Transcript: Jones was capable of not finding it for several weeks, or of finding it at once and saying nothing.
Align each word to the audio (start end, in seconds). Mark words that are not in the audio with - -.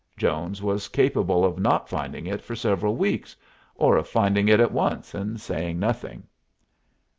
Jones 0.17 0.63
was 0.63 0.87
capable 0.87 1.45
of 1.45 1.59
not 1.59 1.87
finding 1.87 2.25
it 2.25 2.41
for 2.41 2.55
several 2.55 2.95
weeks, 2.95 3.35
or 3.75 3.97
of 3.97 4.07
finding 4.09 4.47
it 4.47 4.59
at 4.59 4.71
once 4.71 5.13
and 5.13 5.39
saying 5.39 5.77
nothing. 5.77 6.23